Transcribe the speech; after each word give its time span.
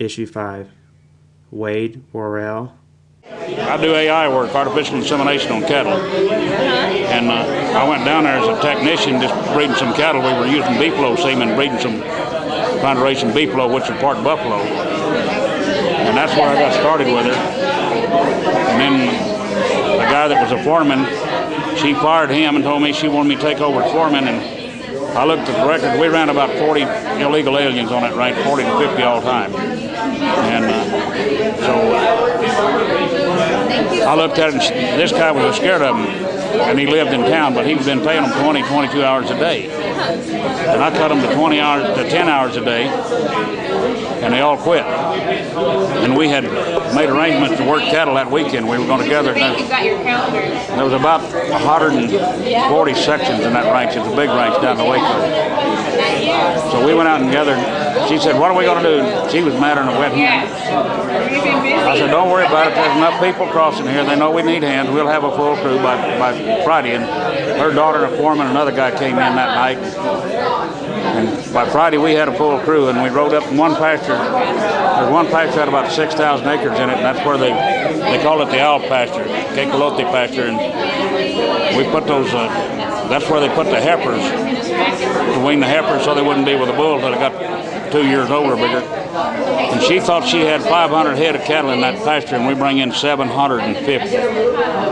Issue 0.00 0.24
5. 0.24 0.70
Wade 1.50 2.02
Worrell. 2.14 2.72
I 3.28 3.76
do 3.76 3.94
AI 3.94 4.28
work, 4.28 4.54
artificial 4.54 4.96
insemination 4.96 5.52
on 5.52 5.60
cattle. 5.60 5.92
And 5.92 7.28
uh, 7.28 7.78
I 7.78 7.86
went 7.86 8.06
down 8.06 8.24
there 8.24 8.38
as 8.38 8.48
a 8.48 8.60
technician 8.62 9.20
just 9.20 9.34
breeding 9.52 9.76
some 9.76 9.92
cattle. 9.92 10.22
We 10.22 10.32
were 10.32 10.46
using 10.46 10.72
beefalo 10.80 11.18
semen, 11.18 11.54
breeding 11.54 11.78
some, 11.78 12.00
trying 12.80 12.96
to 12.96 13.02
raise 13.02 13.20
some 13.20 13.32
beefalo, 13.32 13.72
which 13.72 13.84
is 13.84 14.00
part 14.00 14.24
buffalo. 14.24 14.56
And 14.56 16.16
that's 16.16 16.32
where 16.32 16.48
I 16.48 16.54
got 16.54 16.72
started 16.72 17.06
with 17.06 17.26
her. 17.26 17.34
And 18.70 18.80
then 18.80 19.06
the 19.98 20.04
guy 20.10 20.28
that 20.28 20.42
was 20.42 20.58
a 20.58 20.64
foreman, 20.64 21.04
she 21.76 21.92
fired 21.92 22.30
him 22.30 22.56
and 22.56 22.64
told 22.64 22.82
me 22.82 22.94
she 22.94 23.08
wanted 23.08 23.28
me 23.28 23.34
to 23.36 23.42
take 23.42 23.60
over 23.60 23.82
as 23.82 23.92
foreman. 23.92 24.28
And 24.28 24.60
I 25.16 25.24
looked 25.26 25.46
at 25.48 25.60
the 25.60 25.68
record. 25.68 26.00
We 26.00 26.08
ran 26.08 26.30
about 26.30 26.56
40 26.58 26.82
illegal 27.22 27.58
aliens 27.58 27.92
on 27.92 28.00
that 28.00 28.16
ranch, 28.16 28.42
40 28.46 28.62
to 28.62 28.78
50 28.78 29.02
all 29.02 29.20
time. 29.20 29.69
And 30.00 30.64
uh, 30.64 31.56
so 31.60 31.74
I 34.06 34.14
looked 34.14 34.38
at 34.38 34.48
it, 34.48 34.54
and 34.54 34.62
she, 34.62 34.70
this 34.70 35.12
guy 35.12 35.30
was 35.30 35.56
scared 35.56 35.82
of 35.82 35.96
him, 35.96 36.06
and 36.06 36.78
he 36.78 36.86
lived 36.86 37.12
in 37.12 37.20
town, 37.20 37.54
but 37.54 37.66
he'd 37.66 37.84
been 37.84 38.00
paying 38.00 38.22
them 38.22 38.42
20, 38.42 38.62
22 38.62 39.04
hours 39.04 39.30
a 39.30 39.38
day. 39.38 39.70
And 39.70 40.82
I 40.82 40.90
cut 40.90 41.08
them 41.08 41.20
to 41.20 41.34
20 41.34 41.60
hours, 41.60 41.96
to 41.96 42.08
10 42.08 42.28
hours 42.28 42.56
a 42.56 42.64
day, 42.64 42.88
and 44.22 44.32
they 44.32 44.40
all 44.40 44.56
quit. 44.56 44.84
And 44.84 46.16
we 46.16 46.28
had 46.28 46.44
made 46.94 47.08
arrangements 47.08 47.56
to 47.58 47.68
work 47.68 47.82
cattle 47.82 48.14
that 48.14 48.30
weekend. 48.30 48.68
We 48.68 48.78
were 48.78 48.86
going 48.86 49.02
together. 49.02 49.30
I 49.30 49.34
think 49.34 49.60
you've 49.60 49.68
got 49.68 49.84
your 49.84 50.02
calendar. 50.02 50.40
There 50.40 50.84
was 50.84 50.92
about 50.92 51.22
140 51.22 52.94
sections 52.94 53.40
in 53.40 53.52
that 53.52 53.72
ranch. 53.72 53.96
It's 53.96 54.06
a 54.06 54.16
big 54.16 54.28
ranch 54.30 54.60
down 54.62 54.76
the 54.76 54.84
Waco. 54.84 55.79
So 56.70 56.86
we 56.86 56.94
went 56.94 57.08
out 57.08 57.20
and 57.20 57.30
gathered. 57.30 57.58
She 58.08 58.18
said, 58.18 58.38
"What 58.38 58.50
are 58.50 58.56
we 58.56 58.64
going 58.64 58.82
to 58.82 58.90
do?" 58.90 59.30
She 59.30 59.42
was 59.42 59.54
madder 59.54 59.82
than 59.84 59.94
a 59.94 59.98
wet 59.98 60.12
busy. 60.12 60.24
I 60.26 61.96
said, 61.96 62.10
"Don't 62.10 62.30
worry 62.30 62.46
about 62.46 62.68
it. 62.68 62.74
There's 62.74 62.96
enough 62.96 63.20
people 63.22 63.46
crossing 63.48 63.86
here. 63.86 64.04
They 64.04 64.16
know 64.16 64.30
we 64.30 64.42
need 64.42 64.62
hands. 64.62 64.90
We'll 64.90 65.08
have 65.08 65.24
a 65.24 65.30
full 65.34 65.56
crew 65.56 65.78
by, 65.78 65.96
by 66.18 66.62
Friday." 66.64 66.94
And 66.94 67.04
her 67.60 67.72
daughter, 67.72 68.04
and 68.04 68.14
a 68.14 68.16
foreman, 68.16 68.46
another 68.46 68.72
guy 68.72 68.90
came 68.90 69.18
in 69.18 69.34
that 69.36 69.54
night. 69.54 69.78
And 69.78 71.52
by 71.52 71.66
Friday, 71.68 71.98
we 71.98 72.14
had 72.14 72.28
a 72.28 72.36
full 72.36 72.58
crew, 72.60 72.88
and 72.88 73.02
we 73.02 73.08
rode 73.10 73.34
up 73.34 73.46
in 73.50 73.56
one 73.56 73.74
pasture. 73.76 74.16
One 75.10 75.26
pasture 75.26 75.58
had 75.58 75.68
about 75.68 75.90
6,000 75.90 76.46
acres 76.46 76.78
in 76.78 76.88
it, 76.88 76.96
and 76.96 77.04
that's 77.04 77.26
where 77.26 77.36
they 77.36 77.50
they 77.50 78.22
call 78.22 78.40
it 78.42 78.46
the 78.46 78.60
owl 78.60 78.80
pasture, 78.80 79.24
Tecolote 79.54 80.04
pasture, 80.10 80.46
and 80.46 81.76
we 81.76 81.84
put 81.90 82.06
those. 82.06 82.32
Uh, 82.32 82.46
that's 83.08 83.28
where 83.28 83.40
they 83.40 83.48
put 83.54 83.66
the 83.66 83.80
heifers 83.80 84.22
to 85.34 85.44
wean 85.44 85.58
the 85.58 85.66
heifers 85.66 86.04
so 86.04 86.14
they 86.14 86.22
wouldn't 86.22 86.46
be 86.46 86.54
with 86.54 86.68
the 86.68 86.74
bulls 86.74 87.02
until 87.02 87.10
they 87.10 87.18
got 87.18 87.92
two 87.92 88.06
years 88.06 88.30
old 88.30 88.46
or 88.50 88.56
bigger. 88.56 88.78
And 88.78 89.82
she 89.82 89.98
thought 89.98 90.28
she 90.28 90.40
had 90.40 90.62
500 90.62 91.16
head 91.16 91.34
of 91.34 91.42
cattle 91.42 91.70
in 91.70 91.80
that 91.80 91.96
pasture, 92.04 92.36
and 92.36 92.46
we 92.46 92.54
bring 92.54 92.78
in 92.78 92.92
750. 92.92 94.10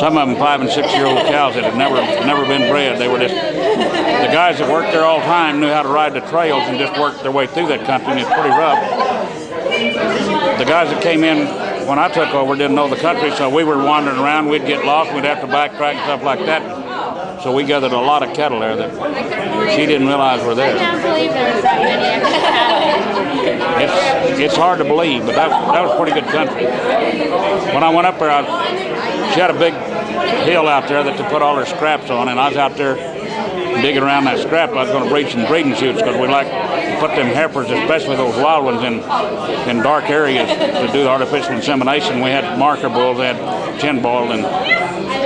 Some 0.00 0.18
of 0.18 0.28
them 0.28 0.36
five 0.38 0.60
and 0.60 0.70
six 0.70 0.92
year 0.92 1.06
old 1.06 1.18
cows 1.26 1.54
that 1.54 1.64
had 1.64 1.76
never 1.76 1.96
never 2.26 2.44
been 2.46 2.68
bred. 2.70 2.98
They 2.98 3.08
were 3.08 3.18
just 3.18 3.34
the 3.34 4.32
guys 4.32 4.58
that 4.58 4.68
worked 4.70 4.92
there 4.92 5.04
all 5.04 5.20
the 5.20 5.26
time 5.26 5.60
knew 5.60 5.68
how 5.68 5.82
to 5.82 5.88
ride 5.88 6.14
the 6.14 6.20
trails 6.20 6.62
and 6.66 6.78
just 6.78 6.98
worked 7.00 7.22
their 7.22 7.32
way 7.32 7.46
through 7.46 7.68
that 7.68 7.86
country, 7.86 8.10
and 8.12 8.20
it's 8.20 8.28
pretty 8.28 8.50
rough. 8.50 9.09
The 9.80 10.64
guys 10.66 10.90
that 10.90 11.02
came 11.02 11.24
in 11.24 11.46
when 11.86 11.98
I 11.98 12.08
took 12.08 12.34
over 12.34 12.54
didn't 12.54 12.74
know 12.76 12.88
the 12.88 12.96
country, 12.96 13.30
so 13.36 13.48
we 13.48 13.64
were 13.64 13.78
wandering 13.78 14.18
around. 14.18 14.48
We'd 14.48 14.66
get 14.66 14.84
lost. 14.84 15.14
We'd 15.14 15.24
have 15.24 15.40
to 15.40 15.46
backtrack 15.46 15.94
and 15.94 16.04
stuff 16.04 16.22
like 16.22 16.40
that. 16.40 17.42
So 17.42 17.52
we 17.54 17.64
gathered 17.64 17.92
a 17.92 17.98
lot 18.00 18.22
of 18.22 18.34
cattle 18.36 18.60
there 18.60 18.76
that 18.76 18.90
she 19.74 19.86
didn't 19.86 20.06
realize 20.06 20.44
were 20.44 20.52
I 20.52 20.54
there. 20.54 20.76
can't 20.76 21.02
believe 21.02 21.30
there 21.32 21.54
was 21.54 21.62
that 21.62 21.80
many. 21.80 22.20
It's 23.82 24.38
it's 24.40 24.56
hard 24.56 24.78
to 24.78 24.84
believe, 24.84 25.24
but 25.24 25.34
that 25.34 25.48
that 25.48 25.82
was 25.82 25.96
pretty 25.96 26.12
good 26.12 26.28
country. 26.30 26.66
When 27.72 27.82
I 27.82 27.88
went 27.88 28.06
up 28.06 28.18
there, 28.18 28.30
I, 28.30 28.44
she 29.32 29.40
had 29.40 29.50
a 29.50 29.58
big 29.58 29.72
hill 30.44 30.68
out 30.68 30.88
there 30.88 31.02
that 31.02 31.16
to 31.16 31.24
put 31.30 31.40
all 31.40 31.56
her 31.56 31.64
scraps 31.64 32.10
on, 32.10 32.28
and 32.28 32.38
I 32.38 32.48
was 32.48 32.58
out 32.58 32.76
there 32.76 32.96
digging 33.80 34.02
around 34.02 34.24
that 34.24 34.38
scrap. 34.40 34.70
I 34.70 34.82
was 34.82 34.90
going 34.90 35.04
to 35.04 35.10
breed 35.10 35.28
some 35.30 35.46
breeding 35.46 35.74
chutes 35.74 35.98
because 36.02 36.20
we 36.20 36.28
like 36.28 36.46
put 37.00 37.16
them 37.16 37.34
heifers, 37.34 37.70
especially 37.70 38.16
those 38.16 38.36
wild 38.36 38.64
ones, 38.66 38.82
in 38.84 39.00
in 39.68 39.82
dark 39.82 40.10
areas 40.10 40.48
to 40.48 40.86
do 40.92 41.02
the 41.02 41.08
artificial 41.08 41.52
insemination. 41.52 42.20
We 42.20 42.30
had 42.30 42.58
marker 42.58 42.88
bulls, 42.88 43.18
they 43.18 43.32
had 43.32 43.80
chin 43.80 44.02
ball, 44.02 44.30
and 44.30 44.44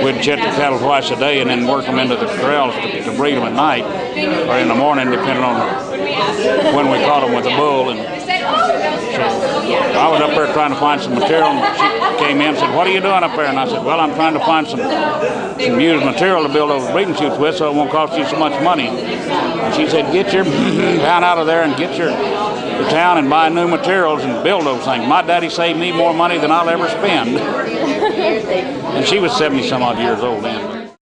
we'd 0.03 0.23
check 0.23 0.39
the 0.39 0.55
cattle 0.55 0.79
twice 0.79 1.11
a 1.11 1.15
day, 1.17 1.41
and 1.41 1.49
then 1.49 1.67
work 1.67 1.85
them 1.85 1.99
into 1.99 2.15
the 2.15 2.27
corrals 2.39 2.73
to, 2.75 3.03
to 3.03 3.11
breed 3.17 3.35
them 3.35 3.43
at 3.43 3.53
night 3.53 3.83
or 4.49 4.57
in 4.57 4.67
the 4.69 4.75
morning, 4.75 5.11
depending 5.11 5.43
on 5.43 5.55
when 6.73 6.89
we 6.89 6.97
caught 7.05 7.21
them 7.21 7.35
with 7.35 7.45
a 7.45 7.55
bull. 7.57 7.89
And 7.89 7.99
I 8.45 10.09
was 10.09 10.21
up 10.21 10.31
there 10.31 10.51
trying 10.53 10.71
to 10.71 10.79
find 10.79 11.01
some 11.01 11.15
material, 11.15 11.47
and 11.47 12.19
she 12.19 12.25
came 12.25 12.41
in 12.41 12.49
and 12.49 12.57
said, 12.57 12.75
"What 12.75 12.85
are 12.87 12.91
you 12.91 12.99
doing 12.99 13.23
up 13.23 13.35
there?" 13.35 13.45
And 13.45 13.57
I 13.57 13.67
said, 13.67 13.83
"Well, 13.83 13.99
I'm 13.99 14.13
trying 14.13 14.33
to 14.33 14.39
find 14.39 14.67
some 14.67 14.79
some 14.79 15.79
used 15.79 16.05
material 16.05 16.43
to 16.43 16.49
build 16.49 16.69
those 16.69 16.89
breeding 16.91 17.15
chutes 17.15 17.37
with, 17.37 17.55
so 17.55 17.71
it 17.71 17.75
won't 17.75 17.91
cost 17.91 18.17
you 18.17 18.25
so 18.25 18.37
much 18.37 18.61
money." 18.61 18.87
And 18.87 19.73
she 19.73 19.87
said, 19.87 20.11
"Get 20.11 20.33
your 20.33 20.43
town 21.07 21.23
out 21.23 21.37
of 21.37 21.47
there 21.47 21.63
and 21.63 21.75
get 21.77 21.97
your 21.97 22.09
your 22.09 22.89
town 22.89 23.17
and 23.17 23.29
buy 23.29 23.49
new 23.49 23.67
materials 23.67 24.23
and 24.23 24.43
build 24.43 24.65
those 24.65 24.83
things. 24.83 25.07
My 25.07 25.21
daddy 25.21 25.49
saved 25.49 25.79
me 25.79 25.91
more 25.91 26.13
money 26.13 26.37
than 26.37 26.51
I'll 26.51 26.69
ever 26.69 26.87
spend." 26.89 27.37
and 28.95 29.05
she 29.05 29.19
was 29.19 29.35
70 29.37 29.67
some 29.67 29.81
odd 29.81 29.97
years 29.97 30.19
old 30.19 30.43
then. 30.43 30.84